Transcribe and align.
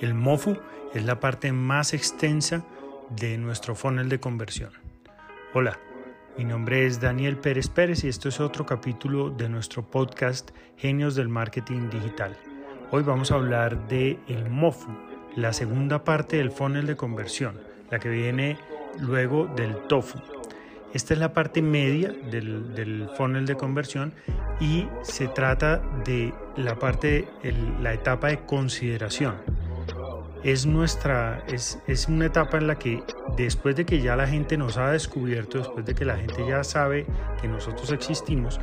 El 0.00 0.14
MOFU 0.14 0.56
es 0.94 1.04
la 1.04 1.20
parte 1.20 1.52
más 1.52 1.92
extensa 1.92 2.64
de 3.10 3.38
nuestro 3.38 3.74
funnel 3.74 4.08
de 4.08 4.20
conversión. 4.20 4.70
Hola, 5.54 5.78
mi 6.36 6.44
nombre 6.44 6.86
es 6.86 7.00
Daniel 7.00 7.36
Pérez 7.36 7.68
Pérez 7.68 8.04
y 8.04 8.08
esto 8.08 8.28
es 8.28 8.38
otro 8.38 8.64
capítulo 8.64 9.30
de 9.30 9.48
nuestro 9.48 9.82
podcast 9.82 10.50
Genios 10.76 11.14
del 11.14 11.28
Marketing 11.28 11.90
Digital. 11.90 12.36
Hoy 12.90 13.02
vamos 13.02 13.32
a 13.32 13.34
hablar 13.34 13.88
de 13.88 14.18
el 14.28 14.48
MOFU, 14.48 14.90
la 15.34 15.52
segunda 15.52 16.04
parte 16.04 16.36
del 16.36 16.50
funnel 16.50 16.86
de 16.86 16.96
conversión, 16.96 17.60
la 17.90 17.98
que 17.98 18.08
viene 18.08 18.56
luego 19.00 19.46
del 19.46 19.76
TOFU. 19.88 20.20
Esta 20.94 21.14
es 21.14 21.20
la 21.20 21.32
parte 21.32 21.60
media 21.60 22.12
del, 22.30 23.10
funnel 23.16 23.44
de 23.44 23.56
conversión 23.56 24.14
y 24.60 24.86
se 25.02 25.28
trata 25.28 25.82
de 26.04 26.32
la 26.56 26.78
parte, 26.78 27.28
la 27.82 27.92
etapa 27.92 28.28
de 28.28 28.40
consideración 28.46 29.34
es 30.44 30.66
nuestra, 30.66 31.44
es, 31.48 31.78
es, 31.86 32.08
una 32.08 32.26
etapa 32.26 32.58
en 32.58 32.66
la 32.66 32.78
que 32.78 33.02
después 33.36 33.76
de 33.76 33.84
que 33.84 34.00
ya 34.00 34.16
la 34.16 34.26
gente 34.26 34.56
nos 34.56 34.76
ha 34.76 34.90
descubierto, 34.90 35.58
después 35.58 35.84
de 35.84 35.94
que 35.94 36.04
la 36.04 36.16
gente 36.16 36.46
ya 36.46 36.62
sabe 36.64 37.06
que 37.40 37.48
nosotros 37.48 37.90
existimos, 37.92 38.60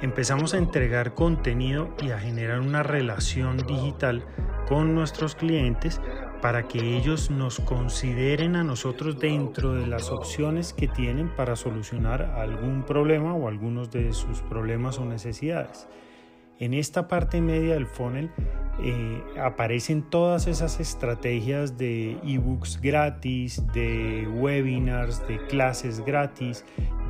empezamos 0.00 0.54
a 0.54 0.58
entregar 0.58 1.14
contenido 1.14 1.94
y 2.00 2.10
a 2.10 2.18
generar 2.18 2.60
una 2.60 2.82
relación 2.82 3.58
digital 3.58 4.24
con 4.68 4.94
nuestros 4.94 5.34
clientes 5.34 6.00
para 6.40 6.68
que 6.68 6.96
ellos 6.96 7.30
nos 7.30 7.58
consideren 7.58 8.54
a 8.54 8.62
nosotros 8.62 9.18
dentro 9.18 9.74
de 9.74 9.86
las 9.86 10.10
opciones 10.10 10.72
que 10.72 10.86
tienen 10.86 11.28
para 11.34 11.56
solucionar 11.56 12.22
algún 12.36 12.84
problema 12.84 13.34
o 13.34 13.48
algunos 13.48 13.90
de 13.90 14.12
sus 14.12 14.40
problemas 14.42 14.98
o 14.98 15.04
necesidades. 15.04 15.88
En 16.60 16.74
esta 16.74 17.06
parte 17.06 17.40
media 17.40 17.74
del 17.74 17.86
funnel 17.86 18.30
eh, 18.82 19.22
aparecen 19.40 20.02
todas 20.02 20.48
esas 20.48 20.80
estrategias 20.80 21.78
de 21.78 22.16
ebooks 22.26 22.80
gratis, 22.80 23.62
de 23.72 24.28
webinars, 24.28 25.26
de 25.28 25.38
clases 25.46 26.04
gratis, 26.04 26.64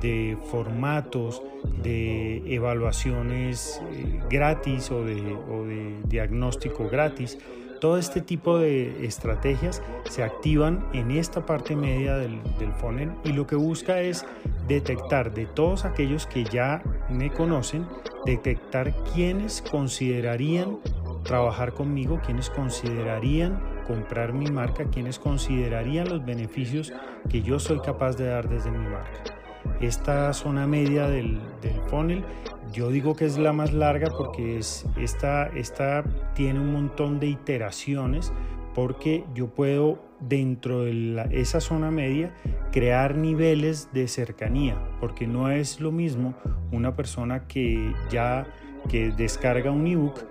de 0.00 0.38
formatos, 0.50 1.42
de 1.82 2.42
evaluaciones 2.54 3.82
eh, 3.92 4.20
gratis 4.30 4.90
o 4.90 5.04
de 5.04 6.00
diagnóstico 6.08 6.88
gratis. 6.88 7.38
Todo 7.82 7.98
este 7.98 8.22
tipo 8.22 8.58
de 8.58 9.04
estrategias 9.04 9.82
se 10.08 10.22
activan 10.22 10.86
en 10.94 11.10
esta 11.10 11.44
parte 11.44 11.76
media 11.76 12.16
del, 12.16 12.40
del 12.58 12.72
funnel 12.72 13.10
y 13.24 13.32
lo 13.32 13.46
que 13.46 13.56
busca 13.56 14.00
es 14.00 14.24
detectar 14.68 15.34
de 15.34 15.44
todos 15.44 15.84
aquellos 15.84 16.26
que 16.26 16.44
ya 16.44 16.82
me 17.10 17.30
conocen, 17.30 17.86
detectar 18.24 18.94
quienes 19.12 19.62
considerarían 19.62 20.78
trabajar 21.24 21.72
conmigo, 21.72 22.20
quienes 22.24 22.50
considerarían 22.50 23.60
comprar 23.86 24.32
mi 24.32 24.46
marca, 24.46 24.84
quienes 24.84 25.18
considerarían 25.18 26.08
los 26.08 26.24
beneficios 26.24 26.92
que 27.28 27.42
yo 27.42 27.58
soy 27.58 27.80
capaz 27.80 28.16
de 28.16 28.26
dar 28.26 28.48
desde 28.48 28.70
mi 28.70 28.86
marca. 28.86 29.34
Esta 29.80 30.32
zona 30.32 30.66
media 30.66 31.08
del, 31.08 31.40
funnel 31.88 32.24
yo 32.72 32.90
digo 32.90 33.14
que 33.14 33.24
es 33.24 33.38
la 33.38 33.52
más 33.52 33.72
larga 33.72 34.10
porque 34.10 34.58
es, 34.58 34.84
esta, 34.96 35.46
esta 35.48 36.02
tiene 36.34 36.60
un 36.60 36.72
montón 36.72 37.20
de 37.20 37.28
iteraciones 37.28 38.32
porque 38.74 39.24
yo 39.34 39.48
puedo 39.48 39.98
dentro 40.28 40.84
de 40.84 41.28
esa 41.32 41.60
zona 41.60 41.90
media 41.90 42.34
crear 42.72 43.16
niveles 43.16 43.88
de 43.92 44.08
cercanía, 44.08 44.76
porque 45.00 45.26
no 45.26 45.50
es 45.50 45.80
lo 45.80 45.92
mismo 45.92 46.34
una 46.72 46.96
persona 46.96 47.46
que 47.46 47.92
ya 48.10 48.46
que 48.88 49.10
descarga 49.10 49.70
un 49.70 49.86
ebook 49.86 50.24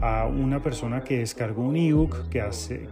a 0.00 0.26
una 0.26 0.60
persona 0.60 1.04
que 1.04 1.18
descargó 1.18 1.62
un 1.62 1.76
ebook, 1.76 2.28
que, 2.28 2.42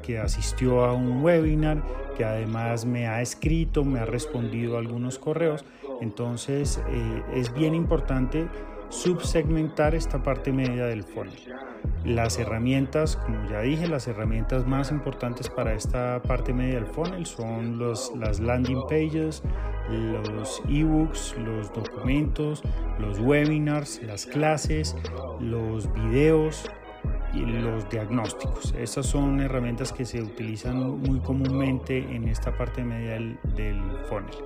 que 0.02 0.18
asistió 0.18 0.84
a 0.84 0.92
un 0.92 1.22
webinar, 1.22 1.82
que 2.16 2.24
además 2.24 2.84
me 2.84 3.08
ha 3.08 3.20
escrito, 3.20 3.84
me 3.84 3.98
ha 3.98 4.04
respondido 4.04 4.76
a 4.76 4.80
algunos 4.80 5.18
correos. 5.18 5.64
Entonces 6.00 6.80
eh, 6.88 7.22
es 7.34 7.52
bien 7.52 7.74
importante 7.74 8.46
subsegmentar 8.92 9.94
esta 9.94 10.22
parte 10.22 10.52
media 10.52 10.84
del 10.84 11.02
funnel. 11.02 11.34
Las 12.04 12.38
herramientas, 12.38 13.16
como 13.16 13.48
ya 13.48 13.60
dije, 13.60 13.88
las 13.88 14.06
herramientas 14.06 14.66
más 14.66 14.90
importantes 14.90 15.48
para 15.48 15.72
esta 15.72 16.20
parte 16.22 16.52
media 16.52 16.74
del 16.74 16.86
funnel 16.86 17.24
son 17.24 17.78
los, 17.78 18.12
las 18.16 18.38
landing 18.38 18.82
pages, 18.88 19.42
los 19.88 20.62
ebooks, 20.68 21.36
los 21.38 21.72
documentos, 21.72 22.62
los 22.98 23.18
webinars, 23.18 24.02
las 24.02 24.26
clases, 24.26 24.94
los 25.40 25.92
videos 25.94 26.70
y 27.32 27.40
los 27.40 27.88
diagnósticos. 27.88 28.74
Estas 28.78 29.06
son 29.06 29.40
herramientas 29.40 29.92
que 29.92 30.04
se 30.04 30.20
utilizan 30.20 31.00
muy 31.00 31.18
comúnmente 31.20 31.98
en 31.98 32.28
esta 32.28 32.56
parte 32.56 32.84
media 32.84 33.12
del, 33.12 33.38
del 33.56 33.80
funnel. 34.08 34.36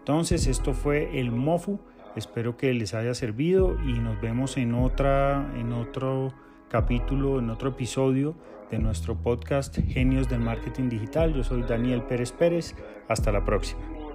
Entonces, 0.00 0.46
esto 0.48 0.72
fue 0.72 1.20
el 1.20 1.30
MOFU 1.30 1.78
Espero 2.16 2.56
que 2.56 2.72
les 2.72 2.94
haya 2.94 3.14
servido 3.14 3.76
y 3.86 3.92
nos 3.92 4.18
vemos 4.20 4.56
en, 4.56 4.74
otra, 4.74 5.52
en 5.56 5.72
otro 5.72 6.32
capítulo, 6.70 7.38
en 7.38 7.50
otro 7.50 7.70
episodio 7.70 8.34
de 8.70 8.78
nuestro 8.78 9.16
podcast 9.16 9.76
Genios 9.88 10.28
del 10.28 10.40
Marketing 10.40 10.88
Digital. 10.88 11.34
Yo 11.34 11.44
soy 11.44 11.62
Daniel 11.62 12.02
Pérez 12.02 12.32
Pérez. 12.32 12.74
Hasta 13.06 13.30
la 13.30 13.44
próxima. 13.44 14.05